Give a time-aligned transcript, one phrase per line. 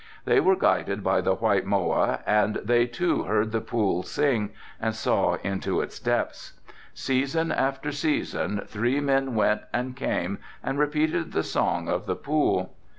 [0.25, 4.95] They were guided by the white moa and they too heard the pool sing and
[4.95, 6.53] saw into its depths.
[6.95, 12.73] Season after season three men went and came and repeated the song of the pool.